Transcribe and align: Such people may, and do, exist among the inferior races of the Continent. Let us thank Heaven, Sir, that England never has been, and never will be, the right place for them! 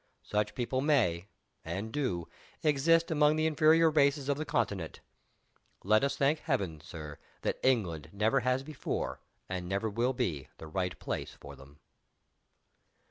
Such 0.23 0.55
people 0.55 0.81
may, 0.81 1.27
and 1.63 1.91
do, 1.93 2.27
exist 2.63 3.11
among 3.11 3.35
the 3.35 3.45
inferior 3.45 3.91
races 3.91 4.29
of 4.29 4.37
the 4.39 4.45
Continent. 4.45 4.99
Let 5.83 6.03
us 6.03 6.17
thank 6.17 6.39
Heaven, 6.39 6.81
Sir, 6.83 7.19
that 7.43 7.59
England 7.61 8.09
never 8.11 8.39
has 8.39 8.63
been, 8.63 8.75
and 9.47 9.69
never 9.69 9.91
will 9.91 10.13
be, 10.13 10.47
the 10.57 10.65
right 10.65 10.97
place 10.97 11.35
for 11.39 11.55
them! 11.55 11.81